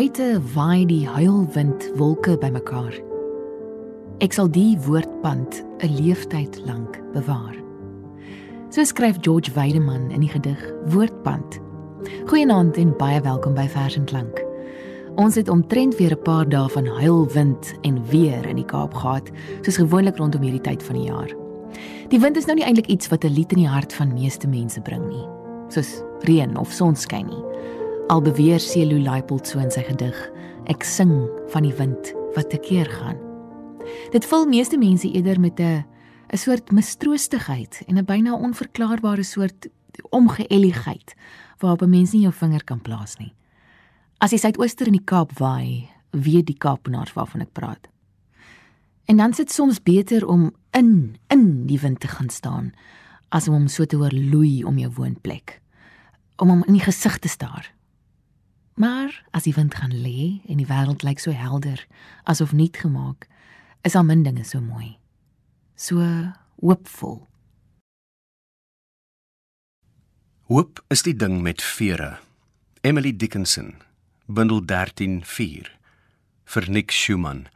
Buite 0.00 0.40
waai 0.54 0.86
die 0.88 1.02
huilwind 1.04 1.82
wolke 2.00 2.32
bymekaar. 2.40 2.94
Ek 4.24 4.32
sal 4.32 4.48
die 4.48 4.78
woordpand 4.86 5.58
'n 5.84 5.92
leeftyd 5.92 6.56
lank 6.64 6.96
bewaar. 7.12 7.52
So 8.72 8.80
skryf 8.80 9.20
George 9.20 9.52
Weideman 9.52 10.08
in 10.10 10.24
die 10.24 10.32
gedig 10.32 10.56
Woordpand. 10.88 11.60
Goeienaand 12.32 12.80
en 12.80 12.96
baie 12.96 13.20
welkom 13.20 13.54
by 13.54 13.68
Vers 13.68 13.96
en 13.96 14.06
Klank. 14.08 14.40
Ons 15.16 15.34
het 15.34 15.48
omtrent 15.52 15.96
weer 15.96 16.16
'n 16.16 16.22
paar 16.22 16.48
dae 16.48 16.68
van 16.68 16.86
huilwind 16.86 17.74
en 17.82 18.02
weer 18.08 18.46
in 18.46 18.56
die 18.56 18.64
Kaap 18.64 18.94
gehad, 18.94 19.30
soos 19.60 19.76
gewoonlik 19.76 20.16
rondom 20.16 20.40
hierdie 20.40 20.64
tyd 20.64 20.82
van 20.82 20.96
die 20.96 21.08
jaar. 21.12 21.36
Die 22.08 22.20
wind 22.20 22.36
is 22.36 22.46
nou 22.46 22.56
nie 22.56 22.64
eintlik 22.64 22.88
iets 22.88 23.08
wat 23.08 23.24
'n 23.24 23.34
lied 23.34 23.52
in 23.52 23.58
die 23.58 23.68
hart 23.68 23.92
van 23.92 24.14
meeste 24.14 24.48
mense 24.48 24.80
bring 24.80 25.08
nie, 25.08 25.28
soos 25.68 26.02
reën 26.20 26.56
of 26.56 26.72
sonskyn 26.72 27.26
nie. 27.26 27.44
Al 28.10 28.22
beweer 28.26 28.58
Celu 28.58 28.98
Leipold 28.98 29.46
so 29.46 29.60
in 29.62 29.68
sy 29.70 29.84
gedig, 29.86 30.16
ek 30.66 30.82
sing 30.82 31.12
van 31.52 31.62
die 31.62 31.74
wind 31.78 32.08
wat 32.34 32.48
te 32.50 32.58
keer 32.58 32.88
gaan. 32.90 33.20
Dit 34.10 34.26
vul 34.26 34.48
meeste 34.50 34.78
mense 34.82 35.06
eerder 35.06 35.38
met 35.38 35.60
'n 35.60 35.84
'n 36.32 36.36
soort 36.36 36.72
mistroostigheid 36.72 37.82
en 37.86 37.98
'n 37.98 38.04
byna 38.04 38.34
onverklaarbare 38.34 39.22
soort 39.22 39.68
omgeëlligheid 40.10 41.14
waarop 41.60 41.82
'n 41.82 41.90
mens 41.90 42.12
nie 42.12 42.22
jou 42.22 42.32
vinger 42.32 42.64
kan 42.64 42.80
plaas 42.80 43.16
nie. 43.18 43.32
As 44.18 44.30
jy 44.30 44.38
suidooster 44.38 44.86
in 44.86 44.98
die 44.98 45.04
Kaap 45.04 45.38
waai, 45.38 45.88
weet 46.10 46.46
die 46.46 46.58
Kaapenaars 46.58 47.12
waarvan 47.12 47.40
ek 47.40 47.52
praat. 47.52 47.88
En 49.04 49.16
dan 49.16 49.32
sit 49.32 49.52
soms 49.52 49.82
beter 49.82 50.26
om 50.26 50.50
in 50.72 51.16
in 51.28 51.66
die 51.66 51.78
wind 51.78 52.00
te 52.00 52.08
gaan 52.08 52.28
staan 52.28 52.72
as 53.28 53.48
om 53.48 53.54
hom 53.54 53.68
so 53.68 53.84
te 53.84 53.96
hoor 53.96 54.12
loei 54.12 54.64
om 54.64 54.78
jou 54.78 54.92
woonplek. 54.92 55.60
Om 56.36 56.48
hom 56.48 56.64
in 56.66 56.72
die 56.72 56.84
gesig 56.84 57.18
te 57.18 57.28
staar. 57.28 57.79
Maar 58.80 59.12
as 59.30 59.44
die 59.44 59.52
wind 59.54 59.74
gaan 59.76 59.92
lê 59.92 60.40
en 60.48 60.56
die 60.56 60.68
wêreld 60.68 61.02
lyk 61.04 61.20
so 61.20 61.34
helder, 61.36 61.82
asof 62.24 62.54
nuut 62.56 62.78
gemaak, 62.80 63.26
is 63.84 63.92
al 63.92 64.06
min 64.08 64.22
dinge 64.24 64.44
so 64.48 64.60
mooi. 64.64 64.94
So 65.76 66.00
hoopvol. 66.64 67.26
Hoop 70.48 70.80
is 70.88 71.04
die 71.04 71.12
ding 71.12 71.42
met 71.44 71.60
vere. 71.60 72.16
Emily 72.80 73.12
Dickinson, 73.12 73.74
bundel 74.24 74.64
13:4 74.64 75.68
vir 76.44 76.70
Nick 76.70 76.90
Schumann 76.90 77.48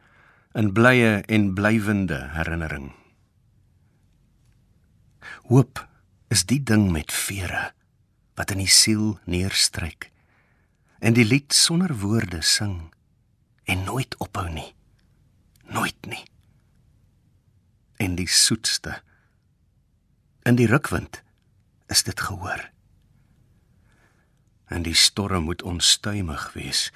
in 0.53 0.73
blye 0.73 1.23
en 1.25 1.53
blywende 1.53 2.29
herinnering. 2.37 2.93
Hoop 5.49 5.87
is 6.29 6.45
die 6.45 6.63
ding 6.63 6.91
met 6.91 7.11
vere 7.11 7.71
wat 8.35 8.51
in 8.51 8.61
die 8.61 8.69
siel 8.71 9.17
neerstryk 9.25 10.13
en 10.99 11.13
die 11.13 11.25
lied 11.25 11.53
sonder 11.53 11.95
woorde 11.99 12.41
sing 12.41 12.93
en 13.63 13.83
nooit 13.83 14.17
ophou 14.17 14.49
nie. 14.49 14.73
Nooit 15.65 16.05
nie. 16.05 16.23
En 17.97 18.15
die 18.15 18.29
soetste 18.29 19.01
in 20.45 20.55
die 20.59 20.67
rukwind 20.69 21.23
is 21.87 22.03
dit 22.03 22.19
gehoor. 22.19 22.69
En 24.65 24.85
die 24.85 24.95
storm 24.97 25.43
moet 25.49 25.61
onstuimig 25.61 26.53
wees 26.53 26.91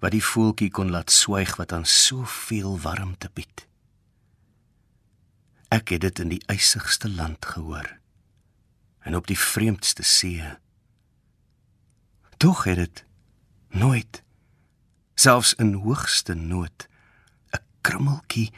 wat 0.00 0.14
die 0.14 0.24
voeltjie 0.24 0.70
kon 0.72 0.90
laat 0.90 1.12
swyg 1.12 1.58
wat 1.60 1.74
aan 1.76 1.84
soveel 1.84 2.78
warmte 2.80 3.28
bied. 3.36 3.66
Ek 5.68 5.92
het 5.92 6.00
dit 6.06 6.22
in 6.24 6.32
die 6.32 6.42
ysigste 6.50 7.10
land 7.10 7.44
gehoor 7.44 7.98
en 9.04 9.16
op 9.16 9.28
die 9.28 9.38
vreemdste 9.38 10.02
see. 10.02 10.44
Tog 12.40 12.64
het 12.64 12.80
dit 12.80 13.04
nooit 13.70 14.22
selfs 15.14 15.54
in 15.54 15.72
hoogste 15.72 16.34
nood 16.34 16.88
'n 17.52 17.62
krummeltjie 17.80 18.52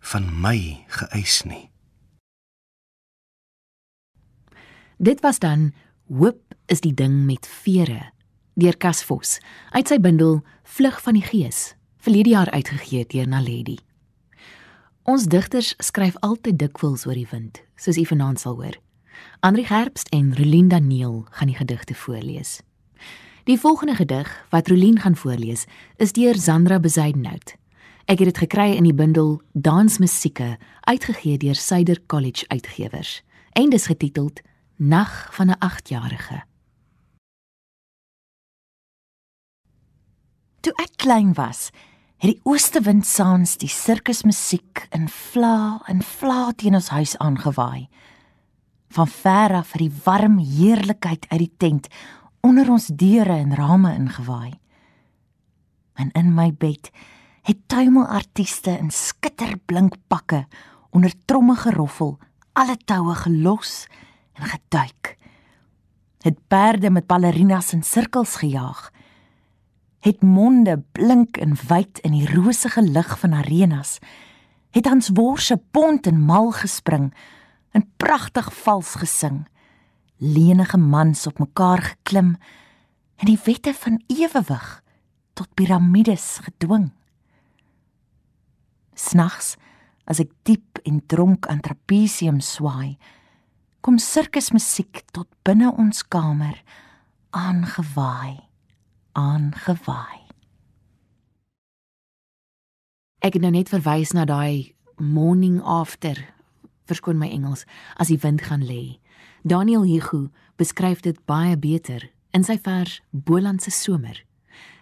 van 0.00 0.40
my 0.40 0.84
geëis 0.86 1.42
nie. 1.44 1.70
Dit 4.98 5.20
was 5.20 5.38
dan 5.38 5.72
hoop 6.08 6.54
is 6.66 6.80
die 6.80 6.94
ding 6.94 7.24
met 7.24 7.46
vere 7.46 8.12
deur 8.54 8.76
Kasvos 8.76 9.38
uit 9.70 9.88
sy 9.88 9.98
bundel 10.00 10.42
Vlug 10.62 11.02
van 11.02 11.14
die 11.14 11.22
Gees 11.26 11.74
verlede 11.96 12.30
jaar 12.30 12.50
uitgegee 12.50 13.06
deur 13.06 13.28
Naledi. 13.28 13.78
Ons 15.02 15.26
digters 15.26 15.74
skryf 15.78 16.16
altyd 16.26 16.58
dikwels 16.58 17.06
oor 17.06 17.14
die 17.14 17.28
wind, 17.30 17.60
soos 17.76 17.98
u 17.98 18.04
vanaand 18.06 18.40
sal 18.40 18.54
hoor. 18.58 18.78
Andri 19.40 19.64
Gerbst 19.66 20.08
en 20.14 20.32
Rolinda 20.36 20.78
Neel 20.78 21.26
gaan 21.30 21.50
die 21.50 21.56
gedigte 21.56 21.94
voorlees. 21.94 22.60
Die 23.46 23.60
volgende 23.60 23.94
gedig 23.94 24.46
wat 24.50 24.68
Rolien 24.68 24.98
gaan 24.98 25.16
voorlees, 25.16 25.64
is 25.96 26.12
deur 26.12 26.34
Sandra 26.34 26.80
Bezuidenhout. 26.80 27.54
Ek 28.10 28.18
het 28.18 28.32
dit 28.32 28.38
gekry 28.42 28.72
in 28.74 28.88
die 28.88 28.94
bundel 28.94 29.36
Dansmusieke, 29.52 30.56
uitgegee 30.80 31.38
deur 31.38 31.54
Suider 31.54 32.00
College 32.10 32.48
Uitgewers, 32.48 33.22
en 33.52 33.70
dis 33.70 33.86
getiteld 33.86 34.42
Nag 34.76 35.28
van 35.34 35.50
'n 35.50 35.58
8-jarige. 35.62 36.42
Toe 40.60 40.72
ek 40.82 40.96
klein 40.96 41.32
was, 41.34 41.70
het 42.16 42.30
die 42.34 42.40
oostewind 42.42 43.06
saans 43.06 43.56
die 43.56 43.68
sirkusmusiek 43.68 44.88
in 44.90 45.08
vla 45.08 45.82
en 45.86 46.02
vla 46.02 46.52
teen 46.56 46.74
ons 46.74 46.88
huis 46.88 47.18
aangewaai. 47.18 47.88
Van 48.88 49.08
ver 49.08 49.54
af 49.54 49.72
het 49.72 49.80
die 49.80 50.00
warm 50.04 50.38
heerlikheid 50.38 51.26
uit 51.28 51.38
die 51.38 51.54
tent 51.56 51.88
onder 52.46 52.68
ons 52.70 52.86
deure 52.86 53.34
en 53.42 53.54
rame 53.58 53.90
ingewaai. 53.94 54.52
En 55.98 56.12
in 56.14 56.34
my 56.34 56.52
bed 56.54 56.90
het 57.42 57.58
tuimelartiste 57.66 58.70
in 58.70 58.90
skitterblink 58.90 59.96
pakke 60.06 60.44
onder 60.94 61.12
tromme 61.24 61.56
geroffel, 61.58 62.18
alle 62.52 62.76
toue 62.84 63.14
gelos 63.14 63.86
en 64.38 64.46
geduik. 64.52 65.16
Het 66.22 66.38
perde 66.48 66.90
met 66.90 67.06
ballerinas 67.06 67.72
in 67.72 67.82
sirkels 67.82 68.36
gejaag. 68.36 68.92
Het 70.00 70.22
monde 70.22 70.78
blink 70.92 71.36
en 71.36 71.58
wyd 71.68 71.98
in 71.98 72.14
die 72.14 72.30
rosige 72.34 72.82
lig 72.82 73.18
van 73.18 73.34
arenas. 73.34 73.98
Het 74.70 74.86
ons 74.86 75.10
worse 75.14 75.58
pont 75.70 76.06
en 76.06 76.22
mal 76.22 76.50
gespring 76.52 77.10
en 77.70 77.90
pragtig 77.96 78.54
vals 78.62 78.94
gesing 78.94 79.46
lenige 80.18 80.78
mans 80.78 81.26
op 81.26 81.38
mekaar 81.38 81.82
geklim 81.82 82.36
en 83.16 83.28
die 83.28 83.38
wette 83.44 83.74
van 83.74 84.00
ewewig 84.06 84.82
tot 85.36 85.54
piramides 85.54 86.38
gedwing. 86.46 86.90
Snags 88.96 89.56
as 90.06 90.20
ek 90.22 90.32
diep 90.48 90.80
en 90.86 91.02
dronk 91.10 91.48
aan 91.50 91.60
trapesium 91.64 92.40
swaai, 92.40 92.96
kom 93.84 93.98
sirkusmusiek 94.02 95.02
tot 95.14 95.28
binne 95.46 95.68
ons 95.74 96.02
kamer 96.10 96.56
aangewaai, 97.36 98.38
aangewaai. 99.18 100.22
Ek 103.26 103.36
het 103.36 103.42
nou 103.42 103.52
net 103.52 103.70
verwys 103.72 104.14
na 104.14 104.24
daai 104.28 104.72
morning 105.02 105.58
after, 105.60 106.16
verskoon 106.86 107.18
my 107.18 107.28
Engels, 107.34 107.66
as 107.98 108.12
die 108.12 108.20
wind 108.22 108.46
gaan 108.46 108.64
lê. 108.64 108.96
Daniel 109.46 109.84
Hugo 109.84 110.32
beskryf 110.58 111.04
dit 111.06 111.18
baie 111.24 111.54
beter 111.54 112.08
in 112.34 112.42
sy 112.42 112.56
vers 112.58 112.96
Bolandse 113.14 113.70
somer. 113.70 114.16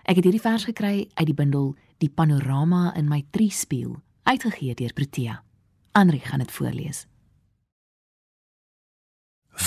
Ek 0.08 0.16
het 0.16 0.24
hierdie 0.24 0.40
vers 0.40 0.64
gekry 0.64 1.02
uit 1.18 1.26
die 1.28 1.36
bundel 1.36 1.74
Die 2.00 2.08
panorama 2.08 2.94
in 2.96 3.04
my 3.08 3.20
triespieël, 3.36 3.98
uitgegee 4.24 4.72
deur 4.78 4.94
Protea. 4.96 5.34
Andri 5.92 6.22
gaan 6.24 6.40
dit 6.40 6.52
voorlees. 6.52 7.02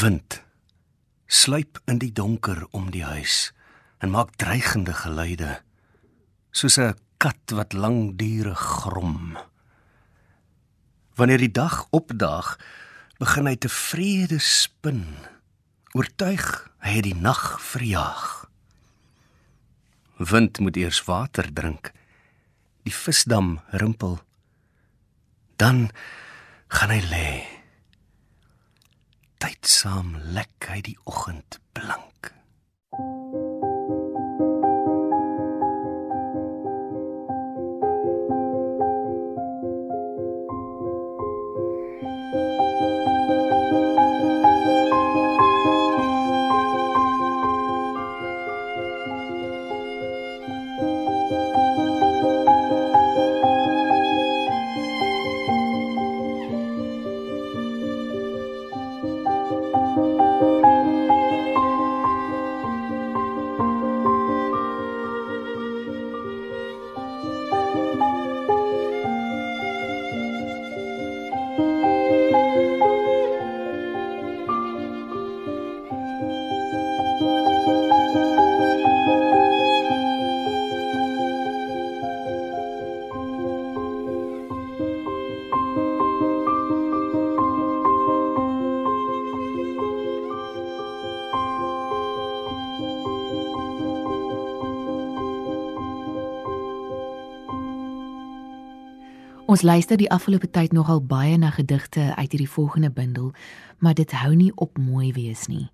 Wind 0.02 0.42
sluip 1.28 1.78
in 1.86 2.02
die 2.02 2.12
donker 2.12 2.66
om 2.74 2.90
die 2.90 3.06
huis 3.06 3.52
en 4.02 4.16
maak 4.16 4.34
dreigende 4.42 4.98
geluide 4.98 5.60
soos 6.50 6.80
'n 6.82 6.98
kat 7.22 7.54
wat 7.54 7.78
langdurig 7.78 8.60
grom. 8.82 9.38
Wanneer 11.16 11.38
die 11.38 11.54
dag 11.54 11.86
opdaag, 11.92 12.58
begin 13.22 13.50
hy 13.50 13.56
tevrede 13.58 14.40
spin. 14.44 15.04
Oortuig 15.98 16.46
hy 16.86 16.98
het 17.00 17.08
die 17.08 17.18
nag 17.18 17.58
verjaag. 17.64 18.46
Wind 20.18 20.62
moet 20.62 20.78
eers 20.78 21.04
water 21.06 21.50
drink. 21.54 21.92
Die 22.86 22.94
visdam 22.94 23.58
rimpel. 23.74 24.20
Dan 25.58 25.90
gaan 26.74 26.94
hy 26.94 27.02
lê. 27.10 27.30
Tydsaam 29.42 30.16
lek 30.34 30.70
hy 30.70 30.82
die 30.86 30.98
oggend 31.06 31.62
blank 31.78 32.37
Ons 99.48 99.62
luister 99.62 99.96
die 99.96 100.10
afgelope 100.12 100.50
tyd 100.52 100.74
nogal 100.76 101.00
baie 101.00 101.38
na 101.40 101.54
gedigte 101.56 102.10
uit 102.18 102.34
hierdie 102.34 102.50
volgende 102.52 102.90
bundel, 102.92 103.30
maar 103.80 103.94
dit 103.96 104.12
hou 104.12 104.34
nie 104.36 104.52
op 104.60 104.76
mooi 104.78 105.14
wees 105.16 105.46
nie. 105.48 105.70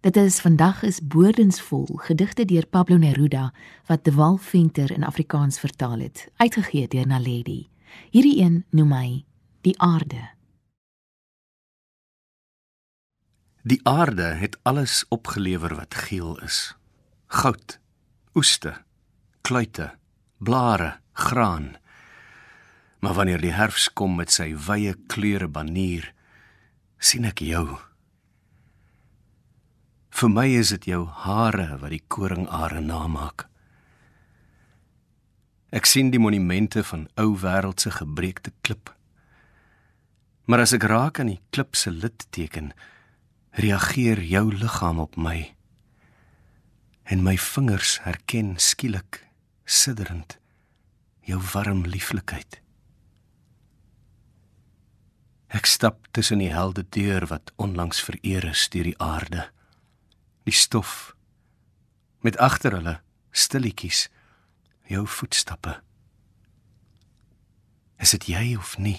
Dit 0.00 0.16
is 0.16 0.38
vandag 0.40 0.80
is 0.88 1.02
boordensvol 1.04 1.84
gedigte 2.06 2.46
deur 2.48 2.64
Pablo 2.64 2.96
Neruda 2.96 3.50
wat 3.90 4.04
De 4.08 4.14
Wal 4.16 4.40
Venter 4.40 4.88
in 4.90 5.04
Afrikaans 5.04 5.60
vertaal 5.60 5.98
het, 6.00 6.28
uitgegee 6.36 6.88
deur 6.88 7.06
Naledi. 7.06 7.68
Hierdie 8.10 8.40
een 8.40 8.64
noem 8.70 8.96
hy 8.96 9.24
Die 9.60 9.76
Aarde. 9.80 10.32
Die 13.62 13.80
aarde 13.82 14.32
het 14.40 14.58
alles 14.62 15.04
opgelewer 15.08 15.76
wat 15.76 15.94
geel 15.94 16.40
is. 16.40 16.76
Goud, 17.26 17.80
oeste, 18.34 18.74
kluite, 19.40 19.92
blare, 20.38 21.00
graan. 21.12 21.74
Maar 23.04 23.18
wanneer 23.18 23.42
die 23.44 23.52
herfs 23.52 23.90
kom 23.92 24.14
met 24.16 24.32
sy 24.32 24.54
wye 24.64 24.94
kleure 25.12 25.44
banier, 25.52 26.06
sien 26.96 27.26
ek 27.28 27.42
jou. 27.44 27.66
Vir 30.14 30.30
my 30.32 30.46
is 30.56 30.70
dit 30.72 30.88
jou 30.94 31.02
hare 31.26 31.74
wat 31.82 31.92
die 31.92 32.00
koringare 32.08 32.80
namaak. 32.80 33.44
Ek 35.74 35.84
sien 35.90 36.14
die 36.14 36.22
monumente 36.22 36.80
van 36.94 37.04
ou 37.20 37.34
wêreldse 37.44 37.92
gebreekte 37.98 38.54
klip. 38.64 38.94
Maar 40.48 40.64
as 40.64 40.72
ek 40.72 40.88
raak 40.88 41.20
aan 41.20 41.34
die 41.34 41.42
klip 41.52 41.76
se 41.76 41.92
litteken, 41.92 42.72
reageer 43.60 44.24
jou 44.32 44.46
liggaam 44.48 45.04
op 45.04 45.20
my 45.20 45.52
en 47.04 47.20
my 47.20 47.36
vingers 47.36 47.98
herken 48.08 48.54
skielik 48.56 49.20
sidderend 49.68 50.38
jou 51.28 51.36
warm 51.52 51.84
lieflikheid 51.84 52.63
ek 55.54 55.68
stap 55.70 56.08
tussen 56.10 56.42
die 56.42 56.50
helde 56.50 56.82
deur 56.90 57.28
wat 57.30 57.52
onlangs 57.62 58.02
vereer 58.02 58.48
is 58.50 58.66
deur 58.74 58.88
die 58.90 58.98
aarde. 58.98 59.46
Die 60.44 60.54
stof 60.54 61.14
met 62.26 62.38
agter 62.42 62.74
hulle 62.74 62.98
stilletjies 63.30 64.08
jou 64.90 65.04
voetstappe. 65.06 65.78
Is 68.02 68.16
dit 68.16 68.26
jy 68.34 68.56
of 68.58 68.74
nie? 68.82 68.98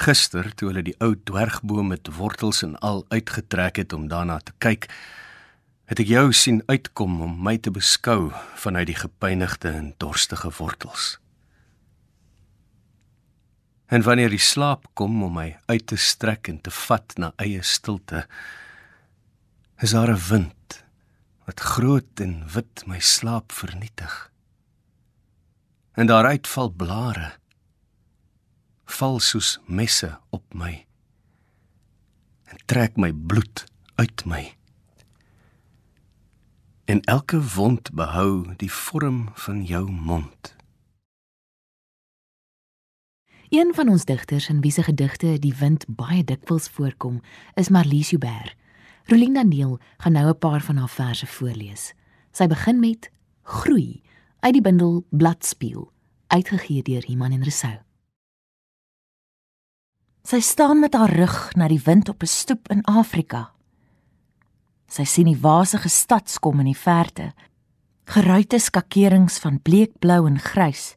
Gister 0.00 0.48
toe 0.56 0.70
hulle 0.70 0.82
die 0.84 0.96
ou 1.04 1.12
dwergboom 1.14 1.92
met 1.92 2.08
wortels 2.16 2.64
en 2.66 2.74
al 2.80 3.04
uitgetrek 3.12 3.82
het 3.84 3.92
om 3.92 4.08
daarna 4.08 4.40
te 4.40 4.56
kyk, 4.58 4.88
het 5.92 6.00
ek 6.00 6.08
jou 6.08 6.30
sien 6.32 6.62
uitkom 6.66 7.20
om 7.26 7.34
my 7.44 7.58
te 7.58 7.72
beskou 7.74 8.30
vanuit 8.62 8.88
die 8.88 8.96
gepynigde 8.96 9.74
en 9.76 9.92
dorstige 10.00 10.50
wortels. 10.58 11.18
En 13.90 14.04
wanneer 14.06 14.30
die 14.30 14.42
slaap 14.42 14.86
kom 14.94 15.22
om 15.26 15.34
my 15.34 15.48
uit 15.66 15.86
te 15.90 15.98
strek 15.98 16.48
en 16.48 16.60
te 16.62 16.70
vat 16.70 17.16
na 17.18 17.32
eie 17.42 17.62
stilte, 17.66 18.26
is 19.82 19.90
daar 19.96 20.12
'n 20.14 20.22
wind 20.28 20.84
wat 21.46 21.60
groot 21.60 22.20
en 22.20 22.46
wit 22.54 22.86
my 22.86 23.00
slaap 23.00 23.52
vernietig. 23.52 24.30
En 25.92 26.06
daaruit 26.06 26.46
val 26.46 26.70
blare 26.70 27.32
val 28.84 29.20
soos 29.20 29.58
messe 29.66 30.18
op 30.30 30.54
my 30.54 30.86
en 32.50 32.58
trek 32.66 32.96
my 32.96 33.12
bloed 33.12 33.64
uit 33.94 34.24
my. 34.24 34.56
En 36.84 37.00
elke 37.00 37.38
wond 37.54 37.92
behou 37.94 38.54
die 38.58 38.72
vorm 38.72 39.28
van 39.34 39.62
jou 39.64 39.90
mond. 39.90 40.59
Een 43.50 43.74
van 43.74 43.88
ons 43.88 44.04
digters 44.04 44.48
in 44.48 44.60
wie 44.60 44.70
se 44.70 44.82
gedigte 44.82 45.32
die 45.42 45.54
wind 45.58 45.84
baie 45.88 46.22
dikwels 46.24 46.68
voorkom, 46.70 47.16
is 47.58 47.68
Marlies 47.68 48.12
Joubert. 48.14 48.54
Rolinda 49.10 49.42
Neel 49.42 49.80
gaan 49.98 50.12
nou 50.12 50.28
'n 50.28 50.38
paar 50.38 50.60
van 50.60 50.76
haar 50.76 50.88
verse 50.88 51.26
voorlees. 51.26 51.94
Sy 52.32 52.46
begin 52.46 52.78
met 52.78 53.10
Groei 53.42 54.02
uit 54.40 54.52
die 54.52 54.62
bundel 54.62 55.04
Bladspieël, 55.10 55.92
uitgegee 56.26 56.82
deur 56.82 57.04
Iman 57.04 57.32
en 57.32 57.42
Resou. 57.42 57.78
Sy 60.22 60.40
staan 60.40 60.78
met 60.78 60.94
haar 60.94 61.10
rug 61.10 61.54
na 61.54 61.68
die 61.68 61.82
wind 61.84 62.08
op 62.08 62.22
'n 62.22 62.26
stoep 62.26 62.68
in 62.68 62.84
Afrika. 62.84 63.52
Sy 64.86 65.04
sien 65.04 65.26
die 65.26 65.40
wasige 65.40 65.88
stads 65.88 66.38
kom 66.38 66.58
in 66.58 66.66
die 66.66 66.76
verte. 66.76 67.32
Geruite 68.04 68.58
skakerings 68.58 69.38
van 69.38 69.62
bleekblou 69.62 70.26
en 70.26 70.38
grys 70.38 70.96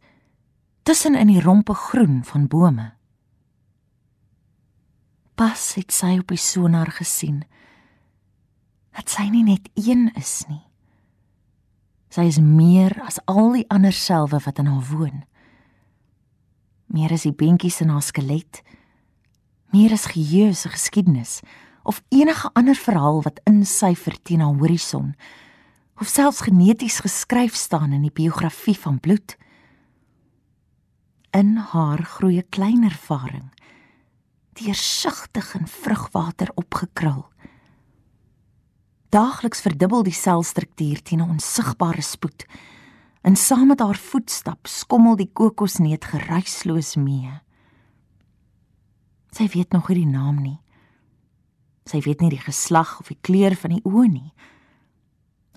tussen 0.83 1.15
in 1.15 1.31
die 1.31 1.41
rompe 1.41 1.73
groen 1.73 2.21
van 2.27 2.47
bome. 2.47 2.91
Pas 5.35 5.73
het 5.75 5.91
sy 5.91 6.17
op 6.19 6.29
die 6.31 6.39
sonar 6.39 6.91
gesien 6.91 7.43
dat 8.93 9.09
sy 9.09 9.25
nie 9.31 9.43
net 9.43 9.69
een 9.73 10.11
is 10.19 10.43
nie. 10.47 10.61
Sy 12.13 12.27
is 12.29 12.37
meer 12.37 12.93
as 13.01 13.17
al 13.25 13.55
die 13.55 13.65
ander 13.73 13.95
selwe 13.95 14.37
wat 14.45 14.59
in 14.61 14.69
haar 14.69 14.85
woon. 14.91 15.23
Meer 16.93 17.15
as 17.15 17.25
die 17.25 17.33
beentjies 17.33 17.81
in 17.81 17.89
haar 17.89 18.05
skelet 18.05 18.61
meer 19.73 19.91
as 19.95 20.05
geheue 20.13 20.53
geskiedenis 20.53 21.39
of 21.83 22.03
enige 22.13 22.49
ander 22.53 22.77
verhaal 22.77 23.23
wat 23.25 23.41
insyfer 23.49 24.15
teen 24.21 24.43
haar 24.45 24.59
horison 24.61 25.15
of 25.97 26.07
selfs 26.07 26.43
geneties 26.45 26.99
geskryf 27.01 27.55
staan 27.57 27.93
in 27.93 28.05
die 28.05 28.13
biografie 28.13 28.77
van 28.77 28.99
bloed 28.99 29.33
in 31.33 31.57
haar 31.57 32.03
groei 32.03 32.37
'n 32.37 32.49
klein 32.49 32.83
ervaring 32.83 33.49
deursigtig 34.53 35.55
in 35.55 35.67
vrugwater 35.67 36.49
opgekrul 36.55 37.25
daagliks 39.09 39.61
verdubbel 39.61 40.03
die 40.03 40.19
selstruktuur 40.25 41.01
teen 41.01 41.21
'n 41.21 41.29
onsigbare 41.29 42.01
spoed 42.01 42.45
en 43.21 43.35
saam 43.35 43.67
met 43.67 43.79
haar 43.79 43.97
voetstap 43.97 44.67
skommel 44.67 45.15
die 45.15 45.31
kokosneet 45.33 46.05
geruisloos 46.05 46.95
mee 46.95 47.43
Sy 49.33 49.47
weet 49.49 49.73
nog 49.73 49.89
nie 49.89 50.03
die 50.03 50.09
naam 50.09 50.41
nie. 50.41 50.59
Sy 51.89 52.03
weet 52.05 52.21
nie 52.21 52.29
die 52.35 52.43
geslag 52.43 52.99
of 53.01 53.09
die 53.09 53.17
kleur 53.25 53.55
van 53.57 53.73
die 53.73 53.81
oë 53.81 54.05
nie. 54.11 54.29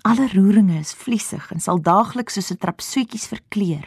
Alle 0.07 0.25
roeringe 0.31 0.79
is 0.81 0.95
vliesig 0.97 1.51
en 1.53 1.61
sal 1.61 1.81
daagliks 1.83 2.33
soos 2.33 2.51
'n 2.51 2.57
trapsoetjies 2.57 3.27
verkleur 3.27 3.85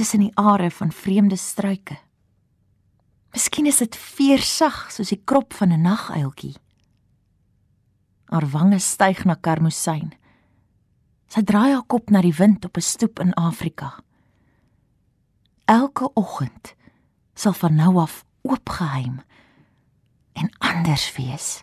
tussen 0.00 0.22
die 0.24 0.32
are 0.34 0.70
van 0.70 0.92
vreemde 0.92 1.36
struike. 1.36 1.98
Miskien 3.34 3.66
is 3.68 3.82
dit 3.82 3.96
veersag 3.96 4.86
soos 4.94 5.12
die 5.12 5.20
krop 5.28 5.52
van 5.52 5.72
'n 5.72 5.84
naguiltjie. 5.84 6.56
Haar 8.32 8.46
wange 8.48 8.78
styg 8.78 9.24
na 9.24 9.34
karmosyn. 9.34 10.12
Sy 11.28 11.42
draai 11.42 11.72
haar 11.72 11.86
kop 11.86 12.10
na 12.10 12.20
die 12.20 12.34
wind 12.34 12.64
op 12.64 12.76
'n 12.76 12.80
stoep 12.80 13.20
in 13.20 13.34
Afrika. 13.34 14.00
Elke 15.64 16.10
oggend 16.14 16.74
sal 17.34 17.52
van 17.52 17.74
nou 17.74 17.96
af 17.96 18.24
oopgeheim 18.42 19.20
en 20.32 20.48
anders 20.58 21.16
wees. 21.16 21.62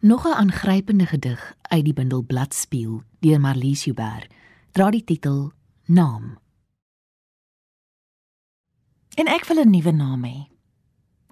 Nog 0.00 0.24
'n 0.24 0.38
aangrypende 0.38 1.06
gedig 1.06 1.54
uit 1.62 1.84
die 1.84 1.94
bundel 1.94 2.22
Bladspieël 2.22 3.02
deur 3.20 3.40
Marlies 3.40 3.84
Joubert 3.84 4.37
dra 4.72 4.90
die 4.90 5.04
titel 5.04 5.52
Naam. 5.86 6.38
En 9.16 9.26
ek 9.26 9.44
wil 9.48 9.60
'n 9.60 9.70
nuwe 9.70 9.92
naam 9.92 10.24
hê 10.24 10.48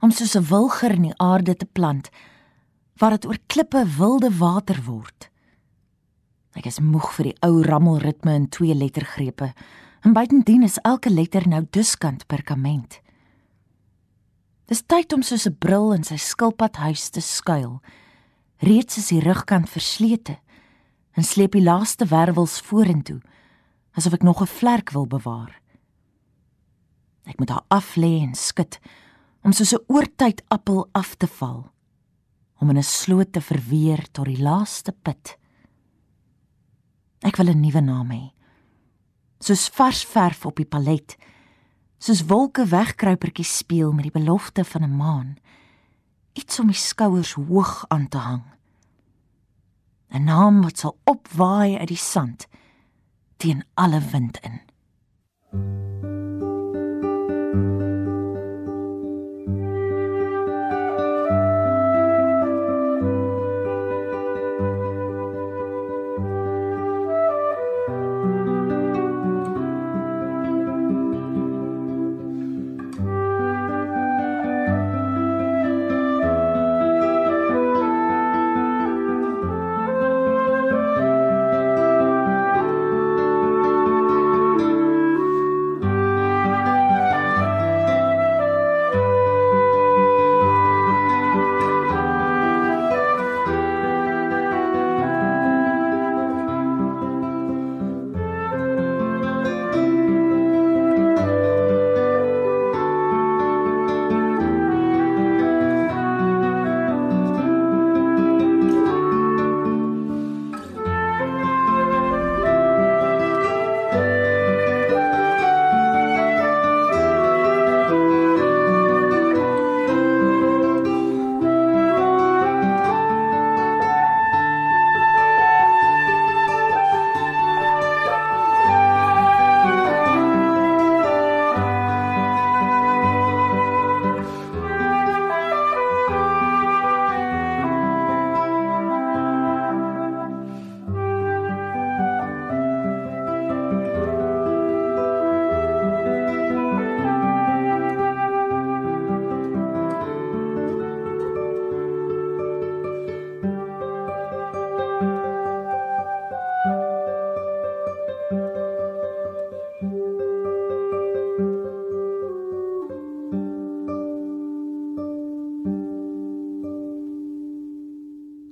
om 0.00 0.10
soos 0.10 0.36
'n 0.36 0.48
wilger 0.48 0.92
in 0.92 1.02
die 1.02 1.18
aarde 1.18 1.56
te 1.56 1.66
plant 1.66 2.10
waar 2.96 3.10
dit 3.10 3.26
oor 3.26 3.38
klippe 3.46 3.86
wilde 3.98 4.30
water 4.38 4.82
word. 4.84 5.30
Ek 6.52 6.66
is 6.66 6.80
moeg 6.80 7.12
vir 7.14 7.24
die 7.24 7.36
ou 7.40 7.62
rammelritme 7.62 8.34
in 8.34 8.48
twee 8.48 8.74
lettergrepe 8.74 9.54
En 10.06 10.12
buitendien 10.12 10.62
is 10.62 10.78
elke 10.78 11.10
letter 11.10 11.48
nou 11.48 11.64
diskant 11.70 12.26
perkament. 12.30 13.00
Dis 14.70 14.84
tyd 14.86 15.12
om 15.12 15.22
soos 15.22 15.46
'n 15.46 15.58
bril 15.58 15.92
in 15.92 16.04
sy 16.04 16.16
skilpadhuis 16.16 17.10
te 17.10 17.20
skuil. 17.20 17.80
Reeds 18.58 18.96
is 18.96 19.08
die 19.08 19.20
rugkant 19.20 19.68
verslete 19.68 20.38
en 21.16 21.24
sleep 21.24 21.56
die 21.56 21.64
laaste 21.64 22.06
wervels 22.06 22.60
vorentoe, 22.60 23.20
asof 23.96 24.12
ek 24.12 24.22
nog 24.22 24.42
'n 24.42 24.46
vlerk 24.46 24.90
wil 24.90 25.06
bewaar. 25.06 25.60
Ek 27.24 27.38
moet 27.38 27.50
haar 27.50 27.64
af 27.68 27.96
lê 27.96 28.20
en 28.22 28.34
skud 28.34 28.78
om 29.42 29.52
soos 29.52 29.72
'n 29.72 29.84
oortyd 29.88 30.42
appel 30.48 30.88
af 30.92 31.16
te 31.16 31.26
val, 31.26 31.72
om 32.60 32.70
in 32.70 32.78
'n 32.78 32.82
sloot 32.82 33.32
te 33.32 33.40
verweer 33.40 34.06
tot 34.12 34.26
die 34.26 34.42
laaste 34.42 34.92
put. 34.92 35.36
Ek 37.22 37.36
wil 37.36 37.48
'n 37.48 37.60
nuwe 37.60 37.80
naam 37.80 38.10
hê 38.10 38.36
soos 39.40 39.68
vars 39.76 40.02
verf 40.08 40.44
op 40.48 40.56
die 40.60 40.68
palet, 40.68 41.16
soos 42.02 42.24
wolke 42.28 42.66
wegkruipertjies 42.70 43.58
speel 43.62 43.92
met 43.92 44.08
die 44.08 44.14
belofte 44.14 44.64
van 44.64 44.82
'n 44.82 44.96
maan, 44.96 45.36
iets 46.32 46.60
om 46.60 46.66
die 46.66 46.76
skouers 46.76 47.32
hoog 47.32 47.84
aan 47.88 48.08
te 48.08 48.18
hang. 48.18 48.55
'n 50.10 50.24
naam 50.24 50.62
wat 50.62 50.78
sal 50.78 50.98
opwaai 51.04 51.78
uit 51.78 51.88
die 51.88 52.04
sand 52.12 52.46
teen 53.36 53.64
alle 53.74 54.00
wind 54.00 54.38
in. 54.42 54.60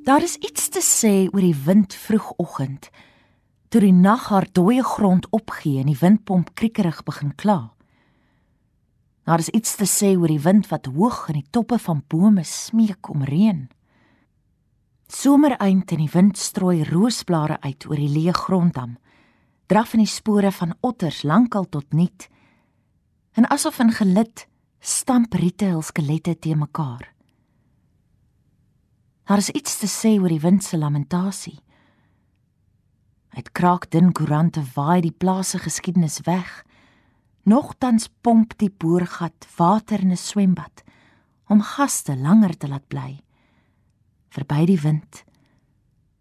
Daar 0.04 0.22
is 0.22 0.36
iets 0.36 0.68
te 0.68 0.82
sê 0.84 1.30
oor 1.32 1.40
die 1.40 1.56
wind 1.64 1.94
vroegoggend. 1.96 2.90
Toe 3.72 3.80
die 3.80 3.92
nag 3.96 4.26
haar 4.28 4.44
dooie 4.52 4.82
grond 4.84 5.24
opgee 5.32 5.78
en 5.80 5.88
die 5.88 5.96
windpomp 5.96 6.50
kriekerig 6.60 6.98
begin 7.08 7.30
kla. 7.40 7.72
Daar 9.24 9.40
is 9.40 9.48
iets 9.48 9.78
te 9.80 9.88
sê 9.88 10.10
oor 10.12 10.28
die 10.28 10.42
wind 10.44 10.68
wat 10.68 10.90
hoog 10.92 11.22
in 11.32 11.38
die 11.38 11.48
toppe 11.50 11.78
van 11.80 12.02
bome 12.12 12.44
smeek 12.44 13.08
om 13.08 13.24
reën. 13.24 13.62
Somereind 15.08 15.96
en 15.96 16.04
die 16.04 16.12
wind 16.12 16.36
strooi 16.36 16.84
roosblare 16.84 17.56
uit 17.64 17.88
oor 17.88 17.96
die 17.96 18.12
leë 18.12 18.36
gronddam. 18.36 18.98
Draf 19.72 19.96
in 19.96 20.04
die 20.04 20.12
spore 20.12 20.52
van 20.52 20.76
otters 20.84 21.22
lankal 21.24 21.64
tot 21.64 21.96
niet. 21.96 22.28
En 23.32 23.48
asof 23.48 23.80
in 23.80 23.96
gelid 23.96 24.44
stamp 24.84 25.32
riete 25.32 25.72
hul 25.72 25.82
skelette 25.82 26.36
te 26.36 26.52
mekaar. 26.52 27.13
Daar 29.24 29.40
is 29.40 29.50
iets 29.50 29.78
te 29.80 29.88
sê 29.88 30.18
oor 30.20 30.28
die 30.28 30.42
wind 30.42 30.64
se 30.64 30.76
lamentasie. 30.76 31.58
Uit 33.34 33.52
kraak 33.56 33.88
dun 33.90 34.12
koerante 34.12 34.60
waai 34.74 35.00
die 35.00 35.16
plaas 35.16 35.54
se 35.54 35.58
geskiedenis 35.58 36.20
weg. 36.28 36.50
Nogtans 37.48 38.10
pomp 38.20 38.52
die 38.60 38.70
boergat 38.70 39.48
water 39.56 40.00
in 40.00 40.12
'n 40.12 40.16
swembad 40.16 40.84
om 41.48 41.60
gaste 41.60 42.16
langer 42.16 42.56
te 42.56 42.68
laat 42.68 42.88
bly. 42.88 43.22
Verby 44.28 44.66
die 44.66 44.80
wind, 44.80 45.24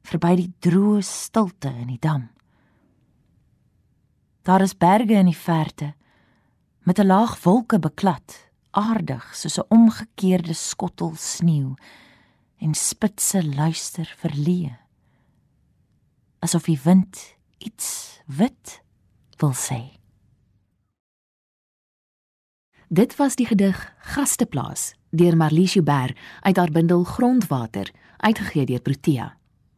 verby 0.04 0.36
die 0.36 0.54
droë 0.60 1.02
stilte 1.02 1.70
in 1.70 1.88
die 1.88 2.00
dam. 2.00 2.30
Daar 4.44 4.62
is 4.62 4.78
berge 4.78 5.14
in 5.14 5.26
die 5.26 5.44
verte 5.48 5.94
met 6.84 7.00
'n 7.00 7.08
laag 7.08 7.44
wolke 7.44 7.80
beklad, 7.80 8.52
aardig 8.72 9.36
soos 9.36 9.60
'n 9.60 9.68
omgekeerde 9.70 10.54
skottel 10.54 11.16
sneeu 11.16 11.76
en 12.64 12.74
spitse 12.80 13.42
luister 13.44 14.08
verleë 14.22 14.78
asof 16.44 16.68
die 16.68 16.80
wind 16.84 17.20
iets 17.64 17.90
wit 18.28 18.80
wil 19.40 19.54
sê. 19.56 19.82
Dit 22.88 23.16
was 23.20 23.36
die 23.40 23.48
gedig 23.50 23.80
Gasteplaas 24.14 24.94
deur 25.10 25.38
Marlies 25.38 25.74
Joubert 25.74 26.18
uit 26.42 26.58
haar 26.58 26.72
bundel 26.72 27.04
Grondwater 27.04 27.92
uitgegee 28.18 28.66
deur 28.66 28.82
Protea 28.82 29.30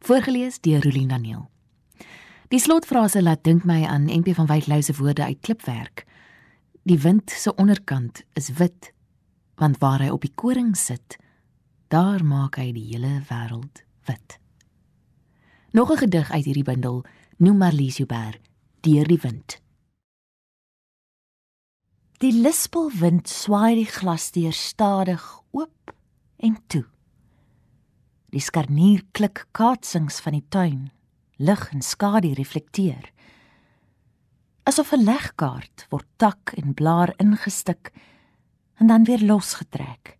voorgeles 0.06 0.60
deur 0.60 0.82
Rolien 0.84 1.08
Daniel 1.08 1.46
Die 2.54 2.62
slotfrase 2.62 3.22
laat 3.22 3.42
dink 3.42 3.64
my 3.66 3.82
aan 3.86 4.06
NP 4.06 4.36
van 4.38 4.46
Wyk 4.46 4.66
Lou 4.70 4.82
se 4.82 4.94
woorde 4.94 5.24
uit 5.24 5.40
Klipwerk. 5.40 6.04
Die 6.86 6.98
wind 6.98 7.30
se 7.30 7.54
onderkant 7.54 8.22
is 8.38 8.52
wit 8.54 8.92
want 9.58 9.78
waar 9.82 10.04
hy 10.04 10.12
op 10.14 10.22
die 10.22 10.34
koring 10.34 10.76
sit 10.76 11.16
Daar 11.88 12.24
maak 12.26 12.56
hy 12.58 12.72
die 12.74 12.88
hele 12.88 13.20
wêreld 13.28 13.84
wit. 14.08 14.40
Nog 15.70 15.90
'n 15.92 16.02
gedig 16.02 16.30
uit 16.30 16.44
hierdie 16.44 16.66
bundel, 16.66 17.04
noem 17.38 17.58
Marlies 17.58 17.96
Joubert, 17.96 18.42
Deur 18.80 19.06
die 19.06 19.18
wind. 19.18 19.60
Die 22.18 22.32
lispelwind 22.32 23.28
swaai 23.28 23.74
die 23.74 23.86
glasdeur 23.86 24.52
stadig 24.52 25.22
oop 25.50 25.94
en 26.36 26.58
toe. 26.66 26.84
Die 28.30 28.40
skarnier 28.40 29.02
klik 29.12 29.46
kaatsings 29.52 30.20
van 30.20 30.32
die 30.32 30.46
tuin, 30.48 30.90
lig 31.36 31.72
en 31.72 31.82
skadu 31.82 32.32
reflekteer. 32.34 33.12
Asof 34.64 34.92
'n 34.92 35.04
legkaart 35.04 35.86
word 35.90 36.06
tak 36.16 36.52
en 36.56 36.74
blaar 36.74 37.14
ingestik 37.16 37.92
en 38.74 38.86
dan 38.86 39.04
weer 39.04 39.22
losgetrek 39.22 40.15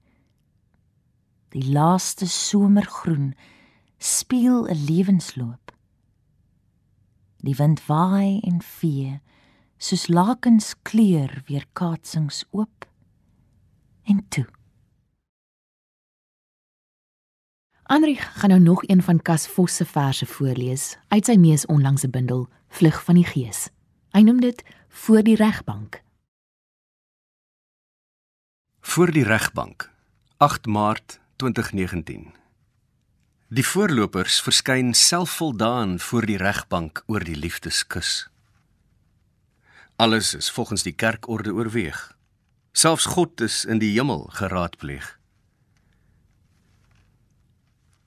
die 1.55 1.73
laaste 1.73 2.27
somergroen 2.27 3.35
speel 3.99 4.67
'n 4.69 4.85
lewensloop 4.91 5.73
die 7.37 7.57
wind 7.57 7.87
waai 7.87 8.41
en 8.41 8.63
vee 8.63 9.21
soos 9.77 10.09
lakens 10.09 10.75
kleur 10.83 11.43
weer 11.47 11.67
kaatsings 11.73 12.45
oop 12.51 12.89
en 14.03 14.29
toe 14.29 14.47
Anrich 17.89 18.39
gaan 18.39 18.51
nou 18.51 18.61
nog 18.61 18.89
een 18.89 19.03
van 19.03 19.23
Cas 19.23 19.47
Vos 19.49 19.77
se 19.77 19.85
verse 19.85 20.27
voorlees 20.27 20.97
uit 21.09 21.27
sy 21.27 21.37
mees 21.39 21.67
onlangse 21.67 22.09
bundel 22.11 22.49
Vlug 22.69 22.99
van 23.05 23.15
die 23.15 23.25
Gees. 23.25 23.69
Hy 24.11 24.25
noem 24.27 24.41
dit 24.43 24.65
Voor 24.89 25.23
die 25.23 25.37
regbank. 25.37 26.03
Voor 28.81 29.13
die 29.13 29.23
regbank. 29.23 29.91
8 30.37 30.67
Maart 30.67 31.21
2019. 31.37 32.35
Die 33.49 33.67
voorlopers 33.67 34.41
verskyn 34.41 34.95
selfvoldaan 34.95 35.99
voor 36.01 36.27
die 36.27 36.39
regbank 36.41 37.03
oor 37.07 37.25
die 37.25 37.37
liefdeskus. 37.37 38.29
Alles 39.97 40.35
is 40.35 40.51
volgens 40.51 40.83
die 40.83 40.93
kerkorde 40.93 41.53
oorweeg. 41.53 42.17
Selfs 42.73 43.05
God 43.05 43.41
is 43.41 43.65
in 43.65 43.79
die 43.79 43.93
hemel 43.95 44.27
geraadpleeg. 44.33 45.13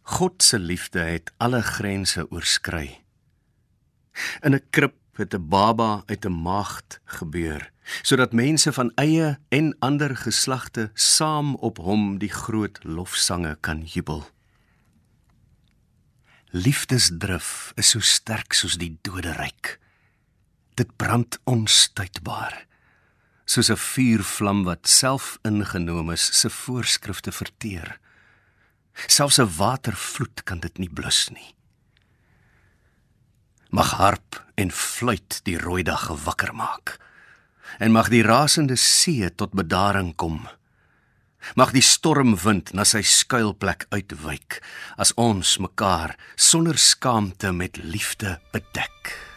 God 0.02 0.44
se 0.44 0.60
liefde 0.60 1.00
het 1.00 1.34
alle 1.38 1.62
grense 1.62 2.26
oorskry. 2.32 3.00
In 4.42 4.54
'n 4.54 4.66
krib 4.70 4.99
het 5.20 5.34
'n 5.36 5.48
baba 5.48 6.04
uit 6.08 6.26
'n 6.26 6.42
maagd 6.42 7.00
gebeur 7.06 7.72
sodat 8.02 8.34
mense 8.34 8.74
van 8.74 8.92
eie 8.96 9.38
en 9.50 9.76
ander 9.80 10.16
geslagte 10.18 10.90
saam 10.94 11.56
op 11.56 11.78
hom 11.78 12.18
die 12.22 12.32
groot 12.32 12.80
lofsange 12.84 13.58
kan 13.66 13.82
jubel. 13.86 14.24
Liefdesdrif 16.50 17.72
is 17.78 17.92
so 17.94 18.02
sterk 18.02 18.54
soos 18.58 18.80
die 18.82 18.98
doderyk. 19.06 19.78
Dit 20.80 20.96
brand 20.98 21.38
onstuitbaar, 21.44 22.66
soos 23.46 23.70
'n 23.70 23.78
vuurvlam 23.78 24.64
wat 24.64 24.88
self 24.88 25.38
ingeneem 25.44 26.12
is 26.12 26.40
se 26.40 26.50
voorskrifte 26.50 27.32
verteer. 27.32 28.00
Selfs 29.08 29.40
'n 29.40 29.56
watervloed 29.58 30.44
kan 30.44 30.60
dit 30.60 30.78
nie 30.78 30.90
blus 30.90 31.30
nie. 31.30 31.59
Mag 33.70 33.92
harp 34.00 34.40
en 34.58 34.72
fluit 34.72 35.42
die 35.46 35.58
rooi 35.62 35.84
dag 35.84 36.08
wakker 36.26 36.54
maak 36.58 36.98
en 37.78 37.94
mag 37.94 38.10
die 38.10 38.24
rasende 38.26 38.76
see 38.76 39.30
tot 39.30 39.54
bedaring 39.54 40.16
kom. 40.18 40.42
Mag 41.56 41.72
die 41.72 41.86
stormwind 41.86 42.74
na 42.74 42.84
sy 42.84 43.04
skuilplek 43.06 43.86
uitwyk 43.94 44.58
as 44.98 45.14
ons 45.22 45.58
mekaar 45.62 46.18
sonder 46.36 46.82
skaamte 46.82 47.54
met 47.56 47.78
liefde 47.78 48.40
bedek. 48.52 49.29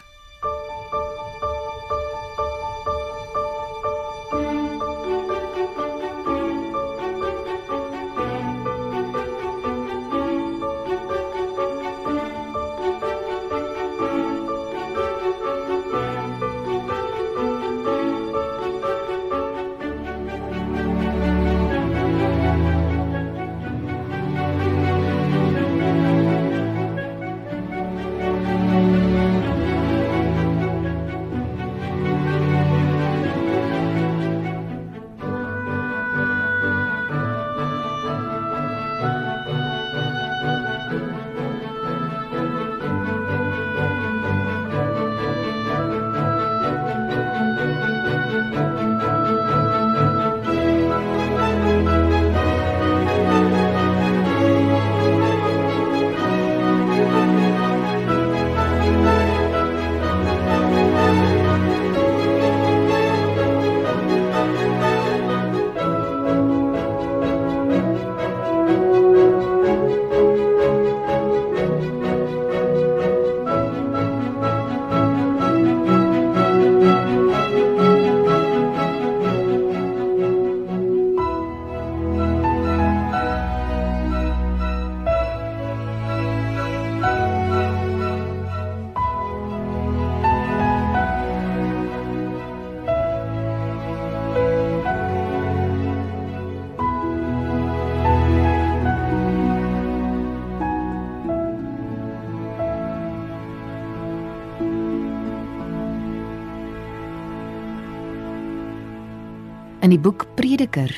In 109.93 109.99
die 110.01 110.09
boek 110.09 110.23
Prediker 110.33 110.89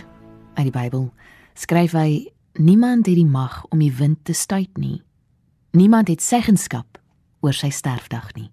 uit 0.56 0.70
die 0.70 0.72
Bybel 0.72 1.10
skryf 1.60 1.92
hy 2.00 2.30
niemand 2.56 3.10
het 3.10 3.18
die 3.18 3.28
mag 3.28 3.58
om 3.76 3.82
die 3.84 3.92
wind 3.92 4.22
te 4.24 4.32
stuit 4.32 4.78
nie. 4.80 5.02
Niemand 5.76 6.08
het 6.08 6.22
seggenskap 6.24 6.96
oor 7.44 7.52
sy 7.52 7.74
sterfdag 7.76 8.30
nie. 8.38 8.48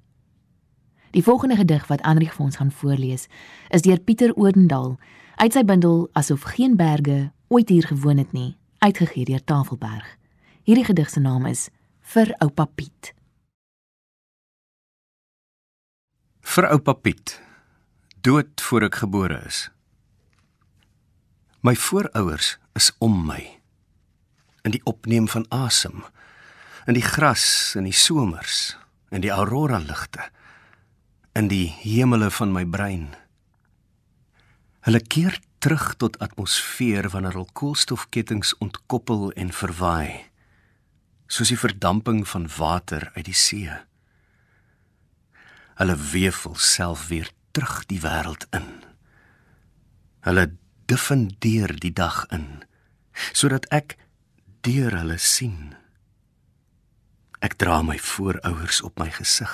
Die 1.14 1.22
volgende 1.22 1.60
gedig 1.60 1.86
wat 1.86 2.02
Anrich 2.02 2.32
vir 2.34 2.48
ons 2.48 2.58
gaan 2.58 2.72
voorlees, 2.74 3.28
is 3.70 3.86
deur 3.86 4.02
Pieter 4.02 4.32
Odendaal 4.34 4.96
uit 5.38 5.54
sy 5.54 5.62
bundel 5.62 6.08
Asof 6.18 6.48
geen 6.56 6.74
berge 6.74 7.30
ooit 7.46 7.70
hier 7.70 7.86
gewoon 7.86 8.18
het 8.18 8.34
nie, 8.34 8.56
uitgegee 8.82 9.28
deur 9.30 9.44
Tafelberg. 9.46 10.08
Hierdie 10.66 10.88
gedig 10.88 11.12
se 11.12 11.22
naam 11.22 11.46
is 11.46 11.68
Vir 12.16 12.34
oupa 12.42 12.66
Piet. 12.66 13.12
Vir 16.40 16.68
oupa 16.74 16.96
Piet, 16.98 17.36
dood 18.26 18.66
voor 18.66 18.88
ek 18.90 19.00
gebore 19.04 19.38
is. 19.46 19.68
My 21.62 21.76
voorouers 21.78 22.56
is 22.74 22.90
om 22.98 23.20
my. 23.26 23.42
In 24.66 24.74
die 24.74 24.80
opneem 24.82 25.28
van 25.30 25.44
asem, 25.54 26.02
in 26.90 26.96
die 26.98 27.04
gras 27.06 27.76
in 27.78 27.86
die 27.86 27.94
somers, 27.94 28.74
in 29.14 29.22
die 29.22 29.30
aurora 29.30 29.78
ligte, 29.78 30.24
in 31.38 31.46
die 31.52 31.68
hemele 31.70 32.32
van 32.34 32.50
my 32.50 32.64
brein. 32.66 33.12
Hulle 34.82 34.98
keer 35.06 35.38
terug 35.62 35.92
tot 36.02 36.18
atmosfeer 36.18 37.06
wanneer 37.12 37.38
hul 37.38 37.46
koolstofketTINGS 37.54 38.56
ontkoppel 38.58 39.30
en 39.38 39.54
verwaai, 39.54 40.24
soos 41.30 41.52
die 41.54 41.60
verdamping 41.60 42.24
van 42.26 42.48
water 42.56 43.06
uit 43.14 43.28
die 43.30 43.38
see. 43.38 43.70
Hulle 45.78 45.94
weefel 46.10 46.58
self 46.58 47.06
weer 47.14 47.30
terug 47.54 47.84
die 47.86 48.02
wêreld 48.02 48.48
in. 48.50 48.66
Hulle 50.26 50.48
defindeer 50.92 51.72
die 51.80 51.92
dag 51.92 52.26
in 52.34 52.64
sodat 53.32 53.68
ek 53.72 53.96
deur 54.66 54.94
hulle 54.96 55.18
sien. 55.20 55.74
Ek 57.42 57.56
dra 57.60 57.80
my 57.86 57.98
voorouers 57.98 58.82
op 58.86 59.00
my 59.00 59.08
gesig. 59.10 59.52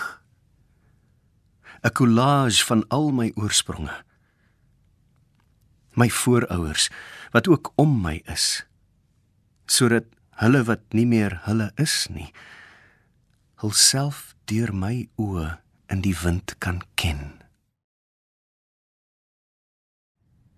'n 1.82 1.94
collage 1.94 2.64
van 2.66 2.82
al 2.88 3.10
my 3.12 3.32
oorspronge. 3.36 3.94
My 5.94 6.10
voorouers 6.10 6.90
wat 7.32 7.48
ook 7.48 7.72
om 7.76 8.00
my 8.02 8.22
is 8.26 8.64
sodat 9.66 10.06
hulle 10.40 10.62
wat 10.64 10.82
nie 10.96 11.06
meer 11.06 11.40
hulle 11.44 11.70
is 11.76 12.06
nie 12.10 12.32
hulself 13.60 14.34
deur 14.48 14.72
my 14.72 15.08
oë 15.18 15.58
in 15.92 16.00
die 16.00 16.14
wind 16.22 16.54
kan 16.62 16.80
ken 16.94 17.42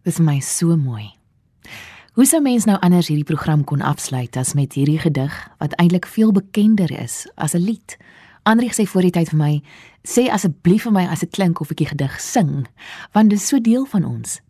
Dis 0.01 0.17
my 0.19 0.39
so 0.41 0.77
mooi. 0.81 1.11
Hoe 2.17 2.25
sou 2.25 2.41
mens 2.41 2.65
nou 2.65 2.79
anders 2.81 3.11
hierdie 3.11 3.27
program 3.29 3.67
kon 3.69 3.83
afsluit 3.85 4.37
as 4.41 4.55
met 4.57 4.73
hierdie 4.73 4.99
gedig 4.99 5.35
wat 5.61 5.75
eintlik 5.77 6.07
veel 6.09 6.33
bekender 6.33 6.89
is 6.91 7.27
as 7.37 7.53
'n 7.55 7.61
lied? 7.61 7.97
Andrieg 8.43 8.73
sê 8.73 8.87
voor 8.89 9.03
die 9.03 9.11
tyd 9.11 9.29
vir 9.29 9.39
my, 9.39 9.63
sê 10.09 10.31
asseblief 10.31 10.83
vir 10.83 10.93
my 10.93 11.07
as 11.07 11.21
dit 11.21 11.31
klink 11.31 11.61
of 11.61 11.71
ek 11.71 11.77
die 11.77 11.87
gedig 11.87 12.21
sing, 12.21 12.67
want 13.13 13.31
dit 13.31 13.39
is 13.39 13.47
so 13.47 13.61
deel 13.61 13.85
van 13.85 14.05
ons. 14.05 14.41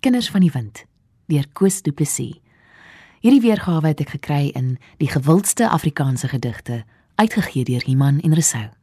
Kinders 0.00 0.30
van 0.30 0.40
die 0.40 0.50
wind 0.50 0.84
deur 1.28 1.46
Koos 1.52 1.82
Du 1.82 1.92
Plessis. 1.92 2.40
Hierdie 3.20 3.40
weergawe 3.40 3.86
het 3.86 4.00
ek 4.00 4.08
gekry 4.08 4.50
in 4.54 4.78
die 4.98 5.08
gewildste 5.08 5.68
Afrikaanse 5.68 6.28
gedigte, 6.28 6.84
uitgegee 7.14 7.64
deur 7.64 7.84
Iman 7.86 8.20
en 8.20 8.34
Resou. 8.34 8.79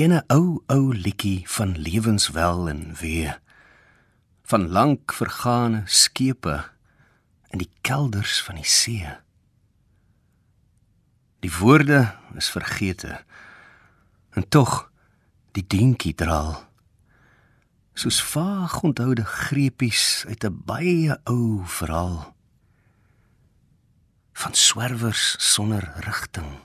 Ken 0.00 0.16
'n 0.16 0.24
ou 0.32 0.62
ou 0.66 0.94
liedjie 0.96 1.44
van 1.56 1.76
lewenswel 1.76 2.68
en 2.72 2.94
wee 3.00 3.32
van 4.50 4.62
lank 4.68 5.12
vergane 5.12 5.82
skepe 5.84 6.54
in 7.52 7.58
die 7.60 7.72
kelders 7.80 8.38
van 8.42 8.54
die 8.54 8.64
see. 8.64 9.10
Die 11.44 11.52
woorde 11.52 12.16
is 12.34 12.48
vergete 12.48 13.20
en 14.30 14.48
tog 14.48 14.90
die 15.52 15.66
dinkie 15.66 16.14
draal. 16.14 16.56
Soos 17.92 18.24
vaag 18.24 18.80
onthoude 18.80 19.24
greepies 19.24 20.24
uit 20.28 20.44
'n 20.44 20.62
baie 20.64 21.20
ou 21.24 21.60
verhaal. 21.66 22.34
Van 24.32 24.54
swerwers 24.54 25.36
sonder 25.52 25.92
rigting. 25.96 26.58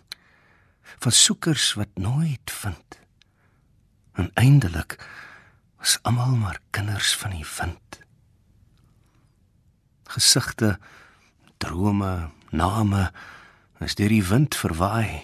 Van 1.04 1.12
soekers 1.12 1.74
wat 1.74 1.92
nooit 1.96 2.52
vind 2.52 3.04
En 4.16 4.32
eindelik 4.34 4.96
was 5.78 6.00
almal 6.02 6.36
maar 6.36 6.60
kinders 6.70 7.16
van 7.16 7.36
die 7.36 7.46
wind. 7.58 8.00
Gesigte, 10.04 10.80
drome, 11.58 12.30
name 12.50 13.12
is 13.84 13.96
deur 14.00 14.10
die 14.10 14.24
wind 14.24 14.56
verwaai. 14.56 15.22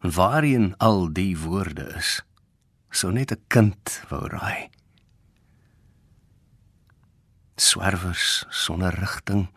En 0.00 0.14
waarheen 0.14 0.76
al 0.78 1.10
die 1.12 1.34
woorde 1.38 1.90
is, 1.98 2.20
sou 2.90 3.12
net 3.12 3.32
'n 3.32 3.44
kind 3.48 4.02
wou 4.08 4.26
raai. 4.28 4.70
Swerwers 7.56 8.46
sonder 8.48 8.94
rigting, 8.94 9.50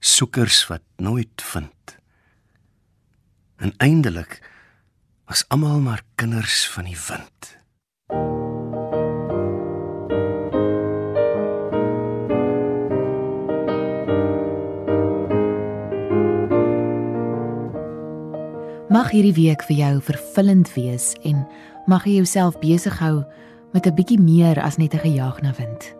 soekers 0.00 0.66
wat 0.66 0.82
nooit 0.96 1.42
vind. 1.42 1.96
En 3.56 3.72
eindelik 3.76 4.42
was 5.26 5.44
almal 5.48 5.80
maar 5.80 6.02
kinders 6.14 6.68
van 6.70 6.84
die 6.84 6.98
wind. 7.08 7.54
Mag 18.88 19.10
hierdie 19.10 19.34
week 19.34 19.64
vir 19.66 19.76
jou 19.76 19.94
vervullend 20.00 20.70
wees 20.74 21.10
en 21.26 21.42
mag 21.90 22.06
jy 22.06 22.20
jouself 22.20 22.58
besig 22.62 22.94
hou 23.02 23.24
met 23.74 23.86
'n 23.86 23.94
bietjie 23.94 24.20
meer 24.20 24.62
as 24.62 24.78
net 24.78 24.94
'n 24.94 24.98
gejaag 24.98 25.42
na 25.42 25.52
wind. 25.58 25.94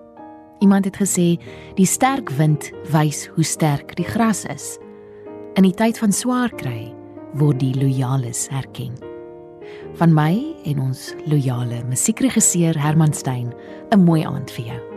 Iemand 0.60 0.84
het 0.84 0.96
gesê, 0.96 1.38
die 1.74 1.86
sterk 1.86 2.30
wind 2.30 2.72
wys 2.90 3.26
hoe 3.26 3.44
sterk 3.44 3.96
die 3.96 4.06
gras 4.06 4.44
is. 4.44 4.78
In 5.54 5.62
die 5.62 5.74
tyd 5.74 5.98
van 5.98 6.12
swaar 6.12 6.50
kry 6.50 6.94
word 7.34 7.60
die 7.60 7.74
lojalis 7.74 8.48
herken. 8.48 9.05
Van 9.96 10.12
my 10.12 10.35
en 10.68 10.80
ons 10.85 11.14
lojale 11.24 11.78
musiekregisseur 11.88 12.76
Herman 12.76 13.14
Stein, 13.14 13.54
'n 13.90 14.04
mooi 14.04 14.24
aand 14.24 14.50
vir 14.50 14.64
jou. 14.64 14.95